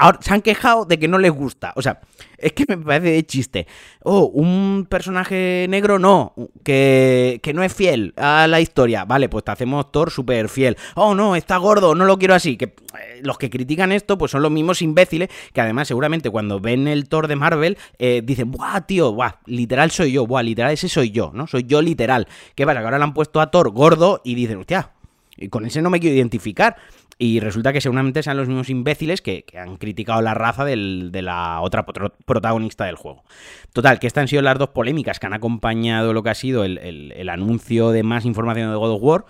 Ahora, 0.00 0.20
se 0.22 0.32
han 0.32 0.42
quejado 0.42 0.84
de 0.84 0.96
que 0.96 1.08
no 1.08 1.18
les 1.18 1.32
gusta. 1.32 1.72
O 1.74 1.82
sea, 1.82 2.00
es 2.38 2.52
que 2.52 2.64
me 2.68 2.76
parece 2.78 3.10
de 3.10 3.26
chiste. 3.26 3.66
Oh, 4.04 4.26
un 4.26 4.86
personaje 4.88 5.66
negro 5.68 5.98
no, 5.98 6.34
que, 6.62 7.40
que 7.42 7.52
no 7.52 7.64
es 7.64 7.74
fiel 7.74 8.14
a 8.16 8.46
la 8.46 8.60
historia. 8.60 9.04
Vale, 9.04 9.28
pues 9.28 9.44
te 9.44 9.50
hacemos 9.50 9.90
Thor 9.90 10.12
súper 10.12 10.48
fiel. 10.48 10.76
Oh, 10.94 11.16
no, 11.16 11.34
está 11.34 11.56
gordo, 11.56 11.96
no 11.96 12.04
lo 12.04 12.16
quiero 12.16 12.34
así. 12.34 12.56
Que 12.56 12.66
eh, 12.66 13.20
los 13.22 13.38
que 13.38 13.50
critican 13.50 13.90
esto, 13.90 14.16
pues 14.16 14.30
son 14.30 14.42
los 14.42 14.52
mismos 14.52 14.82
imbéciles 14.82 15.30
que 15.52 15.60
además 15.60 15.88
seguramente 15.88 16.30
cuando 16.30 16.60
ven 16.60 16.86
el 16.86 17.08
Thor 17.08 17.26
de 17.26 17.34
Marvel 17.34 17.76
eh, 17.98 18.22
dicen, 18.24 18.52
buah, 18.52 18.82
tío, 18.82 19.12
buah, 19.12 19.40
literal 19.46 19.90
soy 19.90 20.12
yo, 20.12 20.28
buah, 20.28 20.44
literal 20.44 20.72
ese 20.72 20.88
soy 20.88 21.10
yo, 21.10 21.32
¿no? 21.34 21.48
Soy 21.48 21.64
yo 21.64 21.82
literal. 21.82 22.28
¿Qué 22.54 22.64
pasa? 22.64 22.78
Que 22.78 22.84
ahora 22.84 22.98
le 22.98 23.04
han 23.04 23.14
puesto 23.14 23.40
a 23.40 23.50
Thor 23.50 23.70
gordo 23.70 24.20
y 24.24 24.36
dicen, 24.36 24.58
hostia, 24.58 24.92
y 25.36 25.48
con 25.48 25.66
ese 25.66 25.82
no 25.82 25.90
me 25.90 25.98
quiero 25.98 26.16
identificar. 26.16 26.76
Y 27.18 27.40
resulta 27.40 27.72
que 27.72 27.80
seguramente 27.80 28.22
sean 28.22 28.36
los 28.36 28.46
mismos 28.46 28.70
imbéciles 28.70 29.20
que, 29.20 29.44
han 29.58 29.76
criticado 29.76 30.22
la 30.22 30.34
raza 30.34 30.64
de 30.64 31.22
la 31.22 31.60
otra 31.60 31.84
protagonista 31.84 32.84
del 32.84 32.94
juego. 32.94 33.24
Total, 33.72 33.98
que 33.98 34.06
estas 34.06 34.22
han 34.22 34.28
sido 34.28 34.42
las 34.42 34.56
dos 34.56 34.70
polémicas 34.70 35.18
que 35.18 35.26
han 35.26 35.34
acompañado 35.34 36.12
lo 36.12 36.22
que 36.22 36.30
ha 36.30 36.34
sido 36.34 36.64
el, 36.64 37.28
anuncio 37.28 37.90
de 37.90 38.04
más 38.04 38.24
información 38.24 38.70
de 38.70 38.76
God 38.76 38.92
of 38.92 39.02
War. 39.02 39.24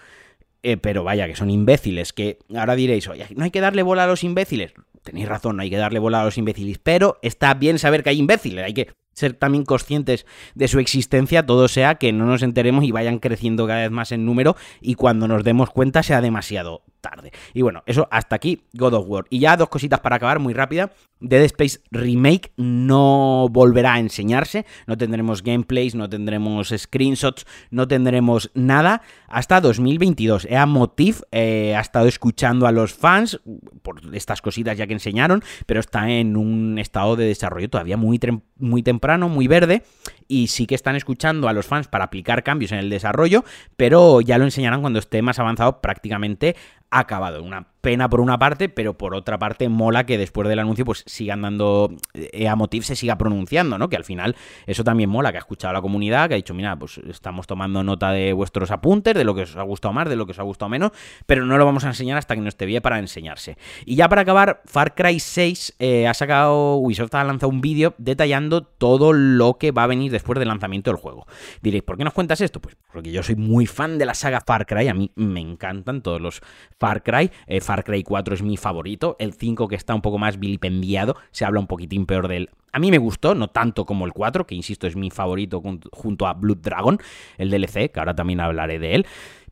Eh, 0.63 0.77
pero 0.77 1.05
vaya, 1.05 1.29
que 1.29 1.37
son 1.37 1.51
imbéciles, 1.51 2.13
que 2.13 2.39
ahora 2.55 2.75
diréis, 2.75 3.07
oye, 3.09 3.27
no 3.37 3.45
hay 3.45 3.51
que 3.53 3.61
darle 3.61 3.83
bola 3.83 4.05
a 4.05 4.07
los 4.09 4.25
imbéciles. 4.25 4.75
Tenéis 5.05 5.29
razón, 5.29 5.57
no 5.57 5.63
hay 5.63 5.71
que 5.71 5.77
darle 5.77 6.01
bola 6.01 6.21
a 6.21 6.25
los 6.25 6.37
imbéciles, 6.37 6.79
pero 6.83 7.19
está 7.23 7.55
bien 7.55 7.79
saber 7.79 8.03
que 8.03 8.11
hay 8.11 8.19
imbéciles, 8.19 8.65
hay 8.65 8.75
que 8.75 8.89
ser 9.15 9.35
también 9.35 9.65
conscientes 9.65 10.27
de 10.55 10.69
su 10.69 10.81
existencia, 10.81 11.47
todo 11.47 11.69
sea 11.69 11.95
que 11.95 12.13
no 12.13 12.27
nos 12.27 12.43
enteremos 12.43 12.85
y 12.85 12.91
vayan 12.91 13.21
creciendo 13.21 13.67
cada 13.69 13.83
vez 13.83 13.91
más 13.93 14.11
en 14.11 14.27
número 14.27 14.57
y 14.81 14.95
cuando 14.95 15.29
nos 15.29 15.45
demos 15.45 15.71
cuenta 15.71 16.03
sea 16.03 16.21
demasiado 16.21 16.83
tarde. 17.01 17.33
Y 17.55 17.63
bueno, 17.63 17.83
eso 17.87 18.09
hasta 18.11 18.37
aquí 18.37 18.63
God 18.73 18.95
of 18.95 19.07
War. 19.09 19.27
Y 19.31 19.41
ya 19.41 19.57
dos 19.57 19.69
cositas 19.69 20.01
para 20.01 20.17
acabar 20.17 20.39
muy 20.39 20.55
rápida. 20.55 20.91
Dead 21.21 21.43
Space 21.43 21.81
Remake 21.91 22.53
no 22.57 23.49
volverá 23.51 23.95
a 23.95 23.99
enseñarse, 23.99 24.67
no 24.87 24.97
tendremos 24.97 25.43
gameplays, 25.43 25.97
no 25.97 26.09
tendremos 26.09 26.73
screenshots, 26.77 27.45
no 27.71 27.89
tendremos 27.89 28.53
nada 28.55 29.03
hasta 29.27 29.61
2022. 29.61 30.47
EA 30.49 30.67
Motif 30.67 31.23
ha 31.33 31.81
estado 31.81 32.07
escuchando 32.07 32.69
a 32.69 32.73
los 32.73 32.95
fans 32.95 33.41
por 33.83 34.01
estas 34.15 34.41
cositas 34.41 34.79
ya 34.79 34.87
que 34.87 34.93
enseñaron, 34.93 35.43
pero 35.67 35.81
está 35.81 36.09
en 36.09 36.37
un 36.37 36.79
estado 36.79 37.17
de 37.17 37.27
desarrollo 37.27 37.69
todavía 37.69 37.97
muy, 37.97 38.21
muy 38.57 38.83
temprano, 38.85 39.29
muy 39.29 39.49
verde, 39.49 39.83
y 40.29 40.49
sí 40.49 40.67
que 40.67 40.75
están 40.75 40.95
escuchando 40.95 41.49
a 41.49 41.53
los 41.53 41.67
fans 41.67 41.89
para 41.89 42.05
aplicar 42.05 42.45
cambios 42.45 42.73
en 42.73 42.79
el 42.79 42.91
desarrollo, 42.91 43.45
pero 43.77 44.21
ya 44.21 44.39
lo 44.39 44.45
enseñarán 44.45 44.83
cuando 44.83 44.99
esté 44.99 45.23
más 45.23 45.39
avanzado 45.39 45.81
prácticamente 45.81 46.55
acabado. 46.91 47.43
Una 47.43 47.67
pena 47.81 48.09
por 48.09 48.21
una 48.21 48.39
parte, 48.39 48.69
pero 48.69 48.97
por 48.97 49.15
otra 49.15 49.39
parte 49.39 49.69
mola 49.69 50.05
que 50.05 50.19
después 50.19 50.49
del 50.49 50.59
anuncio 50.59 50.85
pues 50.85 51.05
sigan 51.07 51.43
dando 51.43 51.95
eh, 52.15 52.49
a 52.49 52.57
Motiv 52.57 52.83
se 52.83 52.97
siga 52.97 53.17
pronunciando, 53.17 53.79
¿no? 53.79 53.89
Que 53.89 53.97
al 53.97 54.05
final 54.05 54.37
eso 54.67 54.85
también 54.85 55.11
mola, 55.11 55.31
que 55.31 55.39
ha 55.39 55.41
escuchado 55.41 55.71
a 55.71 55.75
la 55.75 55.83
comunidad, 55.83 56.29
que 56.29 56.35
ha 56.35 56.37
dicho, 56.37 56.55
mira, 56.55 56.77
pues 56.77 56.99
estamos 57.09 57.47
tomando 57.47 57.83
nota 57.83 58.11
de 58.11 58.33
vuestros 58.33 58.71
apuntes, 58.71 59.15
de 59.15 59.25
lo 59.25 59.35
que 59.35 59.43
os 59.43 59.57
ha 59.57 59.63
gustado 59.63 59.93
más, 59.93 60.09
de 60.09 60.17
lo 60.17 60.27
que 60.27 60.33
os 60.33 60.39
ha 60.39 60.43
gustado 60.43 60.69
menos, 60.69 60.93
pero 61.27 61.47
no 61.47 61.57
lo 61.57 61.65
vamos 61.65 61.85
a 61.85 61.89
enseñar 61.89 62.19
hasta 62.19 62.35
que 62.35 62.41
no 62.41 62.49
esté 62.49 62.67
bien 62.67 62.83
para 62.83 62.99
enseñarse. 62.99 63.57
Y 63.85 63.97
ya 63.97 64.09
para 64.09 64.23
acabar, 64.23 64.63
Far 64.67 64.95
Cry 64.95 65.21
6 65.21 65.77
eh, 65.79 66.07
ha 66.07 66.15
sacado, 66.15 66.77
Ubisoft 66.77 67.15
ha 67.15 67.25
lanzado 67.25 67.51
un 67.51 67.61
vídeo 67.61 67.95
detallando 67.99 68.63
todo 68.63 69.13
lo 69.13 69.59
que 69.59 69.73
va 69.73 69.85
a 69.85 69.87
venir 69.87 70.11
después 70.11 70.39
del 70.39 70.49
lanzamiento 70.49 70.91
del 70.91 71.01
juego. 71.01 71.27
Diréis, 71.63 71.85
¿por 71.85 71.97
qué 71.97 72.05
nos 72.05 72.13
cuentas 72.13 72.41
esto? 72.41 72.61
Pues 72.61 72.77
porque 72.93 73.13
yo 73.13 73.23
soy 73.23 73.37
muy 73.37 73.67
fan 73.67 73.99
de 73.99 74.07
la 74.07 74.15
saga 74.15 74.41
Far 74.41 74.67
Cry, 74.67 74.89
a 74.89 74.95
mí 74.95 75.13
me 75.15 75.41
encantan 75.41 76.03
todos 76.03 76.21
los 76.21 76.41
Far 76.79 77.03
Cry. 77.03 77.31
Eh, 77.47 77.61
Far 77.69 77.85
Cry 77.85 78.03
4 78.03 78.35
es 78.35 78.43
mi 78.43 78.57
favorito. 78.57 79.15
El 79.19 79.35
5, 79.35 79.69
que 79.69 79.77
está 79.77 79.95
un 79.95 80.01
poco 80.01 80.17
más 80.17 80.39
vilipendiado, 80.39 81.17
se 81.33 81.45
habla 81.45 81.61
un 81.61 81.67
poquitín 81.67 82.07
peor 82.07 82.27
de 82.27 82.39
él. 82.39 82.51
A 82.73 82.79
mí 82.79 82.91
me 82.91 82.97
gustó, 82.97 83.35
no 83.35 83.49
tanto 83.49 83.85
como 83.85 84.07
el 84.07 84.15
4, 84.15 84.47
que 84.47 84.55
insisto 84.55 84.87
es 84.87 84.97
mi 84.97 85.11
favorito 85.11 85.63
junto 85.93 86.27
a 86.27 86.33
Blood 86.33 86.63
Dragon, 86.63 86.99
el 87.37 87.51
DLC, 87.51 87.93
que 87.93 87.99
ahora 87.99 88.15
también 88.15 88.41
hablaré 88.41 88.79
de 88.79 88.95
él. 88.95 89.07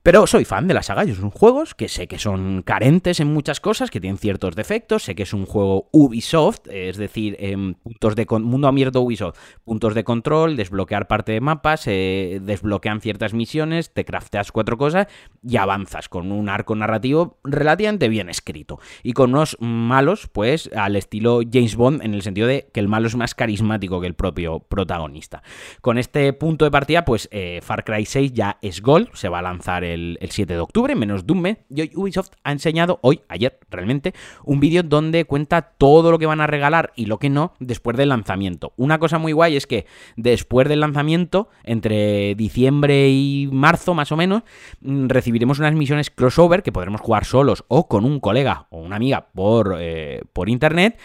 Pero 0.06 0.24
soy 0.28 0.44
fan 0.44 0.68
de 0.68 0.74
la 0.74 0.84
saga, 0.84 1.04
son 1.16 1.30
juegos 1.30 1.74
que 1.74 1.88
sé 1.88 2.06
que 2.06 2.20
son 2.20 2.62
carentes 2.62 3.18
en 3.18 3.26
muchas 3.26 3.58
cosas, 3.58 3.90
que 3.90 4.00
tienen 4.00 4.18
ciertos 4.18 4.54
defectos, 4.54 5.02
sé 5.02 5.16
que 5.16 5.24
es 5.24 5.32
un 5.32 5.46
juego 5.46 5.88
Ubisoft, 5.90 6.60
es 6.70 6.96
decir, 6.96 7.36
em, 7.40 7.74
puntos 7.74 8.14
de 8.14 8.24
mundo 8.38 8.68
abierto 8.68 9.00
Ubisoft, 9.00 9.36
puntos 9.64 9.96
de 9.96 10.04
control, 10.04 10.54
desbloquear 10.54 11.08
parte 11.08 11.32
de 11.32 11.40
mapas, 11.40 11.88
eh, 11.88 12.38
desbloquean 12.40 13.00
ciertas 13.00 13.34
misiones, 13.34 13.92
te 13.92 14.04
crafteas 14.04 14.52
cuatro 14.52 14.78
cosas 14.78 15.08
y 15.42 15.56
avanzas 15.56 16.08
con 16.08 16.30
un 16.30 16.48
arco 16.50 16.76
narrativo 16.76 17.40
relativamente 17.42 18.08
bien 18.08 18.28
escrito. 18.28 18.78
Y 19.02 19.12
con 19.12 19.30
unos 19.30 19.56
malos, 19.58 20.28
pues 20.28 20.70
al 20.76 20.94
estilo 20.94 21.40
James 21.52 21.74
Bond, 21.74 22.04
en 22.04 22.14
el 22.14 22.22
sentido 22.22 22.46
de 22.46 22.68
que 22.72 22.78
el 22.78 22.86
malo 22.86 23.08
es 23.08 23.16
más 23.16 23.34
carismático 23.34 24.00
que 24.00 24.06
el 24.06 24.14
propio 24.14 24.60
protagonista. 24.60 25.42
Con 25.80 25.98
este 25.98 26.32
punto 26.32 26.64
de 26.64 26.70
partida, 26.70 27.04
pues 27.04 27.28
eh, 27.32 27.58
Far 27.60 27.82
Cry 27.82 28.06
6 28.06 28.32
ya 28.32 28.58
es 28.62 28.80
gol, 28.82 29.10
se 29.12 29.28
va 29.28 29.40
a 29.40 29.42
lanzar 29.42 29.82
el 29.82 29.95
el, 30.20 30.30
7 30.30 30.52
de 30.52 30.60
octubre, 30.60 30.94
menos 30.94 31.26
de 31.26 31.32
un 31.32 31.42
mes, 31.42 31.58
y 31.68 31.96
Ubisoft 31.96 32.30
ha 32.44 32.52
enseñado, 32.52 32.98
hoy, 33.02 33.20
ayer 33.28 33.58
realmente, 33.70 34.14
un 34.44 34.60
vídeo 34.60 34.82
donde 34.82 35.24
cuenta 35.24 35.62
todo 35.62 36.10
lo 36.10 36.18
que 36.18 36.26
van 36.26 36.40
a 36.40 36.46
regalar 36.46 36.92
y 36.96 37.06
lo 37.06 37.18
que 37.18 37.30
no 37.30 37.54
después 37.58 37.96
del 37.96 38.10
lanzamiento. 38.10 38.72
Una 38.76 38.98
cosa 38.98 39.18
muy 39.18 39.32
guay 39.32 39.56
es 39.56 39.66
que 39.66 39.86
después 40.16 40.68
del 40.68 40.80
lanzamiento, 40.80 41.48
entre 41.64 42.34
diciembre 42.34 43.08
y 43.08 43.48
marzo 43.50 43.94
más 43.94 44.12
o 44.12 44.16
menos, 44.16 44.42
mm, 44.80 45.08
recibiremos 45.08 45.58
unas 45.58 45.74
misiones 45.74 46.10
crossover 46.10 46.62
que 46.62 46.72
podremos 46.72 47.00
jugar 47.00 47.24
solos 47.24 47.64
o 47.68 47.88
con 47.88 48.04
un 48.04 48.20
colega 48.20 48.66
o 48.70 48.78
una 48.78 48.96
amiga 48.96 49.28
por, 49.34 49.76
eh, 49.78 50.22
por 50.32 50.48
internet 50.48 50.98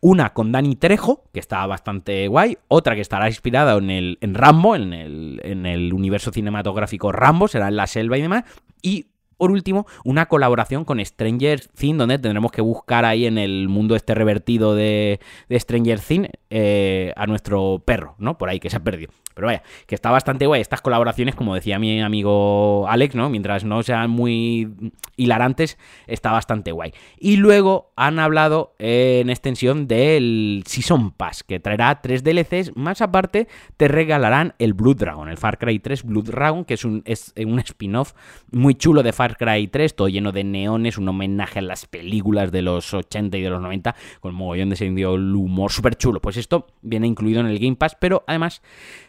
una 0.00 0.32
con 0.32 0.52
Dani 0.52 0.76
Trejo, 0.76 1.24
que 1.32 1.40
está 1.40 1.66
bastante 1.66 2.28
guay. 2.28 2.58
Otra 2.68 2.94
que 2.94 3.00
estará 3.00 3.28
inspirada 3.28 3.76
en, 3.76 3.90
el, 3.90 4.18
en 4.20 4.34
Rambo, 4.34 4.76
en 4.76 4.92
el, 4.92 5.40
en 5.44 5.66
el 5.66 5.92
universo 5.92 6.32
cinematográfico 6.32 7.12
Rambo, 7.12 7.48
será 7.48 7.68
en 7.68 7.76
la 7.76 7.86
selva 7.86 8.18
y 8.18 8.22
demás. 8.22 8.44
Y 8.82 9.06
por 9.38 9.52
último, 9.52 9.86
una 10.04 10.26
colaboración 10.26 10.84
con 10.84 11.02
Stranger 11.02 11.60
Things, 11.60 11.96
donde 11.96 12.18
tendremos 12.18 12.50
que 12.50 12.60
buscar 12.60 13.04
ahí 13.04 13.24
en 13.24 13.38
el 13.38 13.68
mundo 13.68 13.94
este 13.94 14.14
revertido 14.14 14.74
de, 14.74 15.20
Stranger 15.50 16.00
Things 16.00 16.28
eh, 16.50 17.12
a 17.16 17.26
nuestro 17.26 17.80
perro, 17.84 18.16
¿no? 18.18 18.36
Por 18.36 18.48
ahí, 18.48 18.58
que 18.58 18.68
se 18.68 18.76
ha 18.76 18.80
perdido. 18.80 19.12
Pero 19.38 19.46
vaya, 19.46 19.62
que 19.86 19.94
está 19.94 20.10
bastante 20.10 20.46
guay 20.46 20.60
estas 20.60 20.82
colaboraciones, 20.82 21.36
como 21.36 21.54
decía 21.54 21.78
mi 21.78 22.00
amigo 22.00 22.88
Alex, 22.88 23.14
¿no? 23.14 23.30
Mientras 23.30 23.62
no 23.62 23.84
sean 23.84 24.10
muy 24.10 24.68
hilarantes, 25.16 25.78
está 26.08 26.32
bastante 26.32 26.72
guay. 26.72 26.92
Y 27.20 27.36
luego 27.36 27.92
han 27.94 28.18
hablado 28.18 28.74
en 28.80 29.30
extensión 29.30 29.86
del 29.86 30.64
Season 30.66 31.12
Pass, 31.12 31.44
que 31.44 31.60
traerá 31.60 32.00
tres 32.00 32.24
DLCs, 32.24 32.74
más 32.74 33.00
aparte 33.00 33.46
te 33.76 33.86
regalarán 33.86 34.54
el 34.58 34.74
Blood 34.74 34.96
Dragon, 34.96 35.28
el 35.28 35.36
Far 35.36 35.58
Cry 35.58 35.78
3 35.78 36.02
Blood 36.02 36.24
Dragon, 36.24 36.64
que 36.64 36.74
es 36.74 36.84
un, 36.84 37.02
es 37.04 37.32
un 37.36 37.60
spin-off 37.60 38.14
muy 38.50 38.74
chulo 38.74 39.04
de 39.04 39.12
Far 39.12 39.36
Cry 39.36 39.68
3, 39.68 39.94
todo 39.94 40.08
lleno 40.08 40.32
de 40.32 40.42
neones, 40.42 40.98
un 40.98 41.08
homenaje 41.08 41.60
a 41.60 41.62
las 41.62 41.86
películas 41.86 42.50
de 42.50 42.62
los 42.62 42.92
80 42.92 43.38
y 43.38 43.42
de 43.42 43.50
los 43.50 43.62
90, 43.62 43.94
con 44.18 44.34
mogollón 44.34 44.70
de 44.70 44.74
sentido 44.74 45.14
el 45.14 45.32
humor 45.36 45.70
súper 45.70 45.94
chulo. 45.94 46.20
Pues 46.20 46.36
esto 46.36 46.66
viene 46.82 47.06
incluido 47.06 47.38
en 47.40 47.46
el 47.46 47.60
Game 47.60 47.76
Pass, 47.76 47.96
pero 48.00 48.24
además 48.26 48.62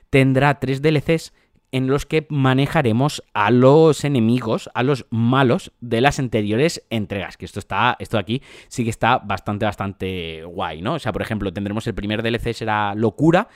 tendrá 0.10 0.60
tres 0.60 0.82
DLCs 0.82 1.34
en 1.72 1.88
los 1.88 2.06
que 2.06 2.26
manejaremos 2.30 3.24
a 3.34 3.52
los 3.52 4.04
enemigos, 4.04 4.70
a 4.74 4.84
los 4.84 5.06
malos 5.10 5.72
de 5.82 6.02
las 6.02 6.20
anteriores 6.20 6.84
entregas. 6.90 7.38
Que 7.38 7.46
esto 7.46 7.60
está, 7.60 7.96
esto 8.00 8.18
aquí 8.18 8.42
sí 8.68 8.84
que 8.84 8.90
está 8.90 9.20
bastante, 9.20 9.66
bastante 9.66 10.44
guay, 10.46 10.82
¿no? 10.82 10.96
O 10.96 11.00
sea, 11.00 11.12
por 11.12 11.22
ejemplo, 11.22 11.54
tendremos 11.54 11.86
el 11.88 11.94
primer 11.94 12.24
DLC 12.24 12.54
será 12.54 12.96
Locura, 12.96 13.50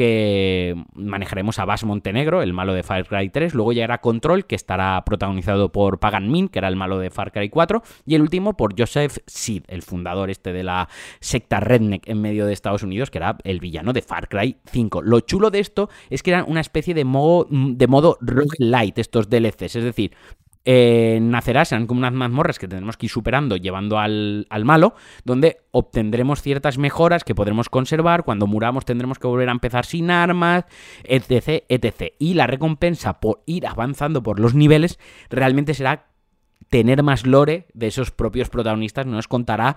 que 0.00 0.82
manejaremos 0.94 1.58
a 1.58 1.66
Bass 1.66 1.84
Montenegro, 1.84 2.40
el 2.40 2.54
malo 2.54 2.72
de 2.72 2.82
Far 2.82 3.06
Cry 3.06 3.28
3. 3.28 3.52
Luego 3.52 3.74
llegará 3.74 4.00
Control, 4.00 4.46
que 4.46 4.54
estará 4.54 5.04
protagonizado 5.04 5.72
por 5.72 5.98
Pagan 5.98 6.30
Min, 6.30 6.48
que 6.48 6.58
era 6.58 6.68
el 6.68 6.76
malo 6.76 6.98
de 6.98 7.10
Far 7.10 7.32
Cry 7.32 7.50
4. 7.50 7.82
Y 8.06 8.14
el 8.14 8.22
último 8.22 8.56
por 8.56 8.72
Joseph 8.80 9.18
Seed, 9.26 9.64
el 9.68 9.82
fundador 9.82 10.30
este 10.30 10.54
de 10.54 10.62
la 10.62 10.88
secta 11.20 11.60
Redneck 11.60 12.08
en 12.08 12.22
medio 12.22 12.46
de 12.46 12.54
Estados 12.54 12.82
Unidos, 12.82 13.10
que 13.10 13.18
era 13.18 13.36
el 13.44 13.60
villano 13.60 13.92
de 13.92 14.00
Far 14.00 14.30
Cry 14.30 14.56
5. 14.72 15.02
Lo 15.02 15.20
chulo 15.20 15.50
de 15.50 15.58
esto 15.58 15.90
es 16.08 16.22
que 16.22 16.30
era 16.30 16.44
una 16.44 16.62
especie 16.62 16.94
de 16.94 17.04
modo, 17.04 17.46
de 17.50 17.86
modo 17.86 18.16
roguelite 18.22 19.02
estos 19.02 19.28
DLCs, 19.28 19.76
es 19.76 19.84
decir, 19.84 20.12
eh, 20.64 21.18
nacerá, 21.22 21.64
serán 21.64 21.86
como 21.86 21.98
unas 22.00 22.12
mazmorras 22.12 22.58
que 22.58 22.68
tendremos 22.68 22.96
que 22.96 23.06
ir 23.06 23.10
superando 23.10 23.56
llevando 23.56 23.98
al, 23.98 24.46
al, 24.50 24.64
malo, 24.64 24.94
donde 25.24 25.58
obtendremos 25.70 26.42
ciertas 26.42 26.76
mejoras 26.78 27.24
que 27.24 27.34
podremos 27.34 27.68
conservar, 27.68 28.24
cuando 28.24 28.46
muramos 28.46 28.84
tendremos 28.84 29.18
que 29.18 29.26
volver 29.26 29.48
a 29.48 29.52
empezar 29.52 29.86
sin 29.86 30.10
armas, 30.10 30.64
etc, 31.04 31.64
etc. 31.68 32.14
Y 32.18 32.34
la 32.34 32.46
recompensa 32.46 33.20
por 33.20 33.42
ir 33.46 33.66
avanzando 33.66 34.22
por 34.22 34.38
los 34.38 34.54
niveles 34.54 34.98
realmente 35.30 35.74
será 35.74 36.06
tener 36.68 37.02
más 37.02 37.26
lore 37.26 37.66
de 37.74 37.88
esos 37.88 38.10
propios 38.10 38.48
protagonistas, 38.48 39.06
nos 39.06 39.28
contará 39.28 39.76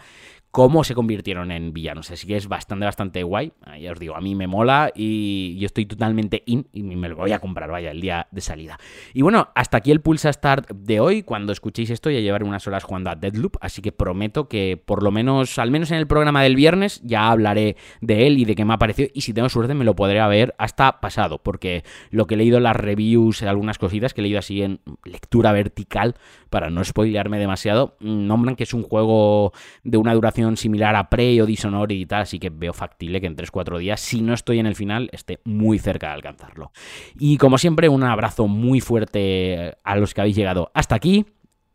cómo 0.54 0.84
se 0.84 0.94
convirtieron 0.94 1.52
en 1.52 1.74
villanos. 1.74 2.12
Así 2.12 2.28
que 2.28 2.38
es 2.38 2.48
bastante, 2.48 2.86
bastante 2.86 3.24
guay. 3.24 3.54
Ah, 3.66 3.80
ya 3.80 3.92
os 3.92 3.98
digo, 4.00 4.16
a 4.16 4.22
mí 4.22 4.36
me 4.36 4.46
mola 4.46 4.92
y 4.94 5.58
yo 5.58 5.66
estoy 5.66 5.88
totalmente 5.88 6.44
in 6.46 6.68
y 6.72 6.84
me 6.84 7.10
lo 7.10 7.16
voy 7.16 7.32
a 7.32 7.40
comprar, 7.40 7.72
vaya, 7.72 7.90
el 7.90 8.00
día 8.00 8.28
de 8.30 8.40
salida. 8.40 8.78
Y 9.16 9.24
bueno, 9.24 9.50
hasta 9.56 9.78
aquí 9.78 9.90
el 9.90 10.02
Pulsa 10.02 10.32
Start 10.32 10.70
de 10.70 11.00
hoy. 11.00 11.24
Cuando 11.24 11.54
escuchéis 11.54 11.90
esto 11.90 12.12
ya 12.12 12.20
llevaré 12.20 12.46
unas 12.46 12.68
horas 12.68 12.84
jugando 12.84 13.10
a 13.10 13.16
Deadloop, 13.16 13.58
así 13.62 13.82
que 13.82 13.92
prometo 13.92 14.48
que 14.48 14.78
por 14.78 15.02
lo 15.02 15.10
menos, 15.10 15.58
al 15.58 15.72
menos 15.72 15.90
en 15.90 15.98
el 15.98 16.06
programa 16.06 16.44
del 16.44 16.56
viernes, 16.56 17.02
ya 17.04 17.32
hablaré 17.32 17.76
de 18.02 18.28
él 18.28 18.38
y 18.38 18.46
de 18.46 18.54
qué 18.54 18.64
me 18.64 18.76
ha 18.76 18.78
parecido. 18.78 19.10
Y 19.12 19.22
si 19.22 19.34
tengo 19.34 19.50
suerte 19.50 19.74
me 19.74 19.86
lo 19.86 19.96
podré 19.96 20.24
ver 20.28 20.54
hasta 20.60 21.02
pasado, 21.02 21.40
porque 21.40 21.84
lo 22.12 22.28
que 22.28 22.36
he 22.36 22.38
leído 22.38 22.60
las 22.60 22.76
reviews, 22.76 23.42
algunas 23.42 23.80
cositas 23.80 24.14
que 24.14 24.22
he 24.22 24.24
leído 24.24 24.38
así 24.38 24.62
en 24.62 24.82
lectura 25.04 25.52
vertical, 25.52 26.14
para 26.52 26.70
no 26.70 26.84
spoilearme 26.84 27.40
demasiado, 27.40 27.98
nombran 28.00 28.56
que 28.56 28.66
es 28.66 28.76
un 28.76 28.84
juego 28.84 29.52
de 29.84 29.98
una 29.98 30.14
duración 30.14 30.43
similar 30.58 30.96
a 30.96 31.10
Prey 31.10 31.40
o 31.42 31.46
Dishonored 31.46 31.96
y 31.96 32.06
tal, 32.06 32.22
así 32.22 32.40
que 32.40 32.50
veo 32.50 32.74
factible 32.74 33.20
que 33.22 33.28
en 33.28 33.36
3-4 33.36 33.80
días, 33.80 34.00
si 34.00 34.22
no 34.22 34.34
estoy 34.34 34.60
en 34.60 34.66
el 34.66 34.76
final, 34.76 35.10
esté 35.12 35.40
muy 35.46 35.80
cerca 35.80 36.08
de 36.08 36.14
alcanzarlo. 36.14 36.72
Y 37.18 37.38
como 37.38 37.58
siempre, 37.58 37.90
un 37.90 38.04
abrazo 38.04 38.48
muy 38.48 38.82
fuerte 38.82 39.76
a 39.84 39.96
los 39.96 40.14
que 40.14 40.22
habéis 40.22 40.36
llegado 40.36 40.72
hasta 40.74 40.96
aquí, 40.96 41.26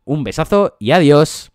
un 0.04 0.24
besazo 0.24 0.76
y 0.78 0.92
adiós. 0.92 1.52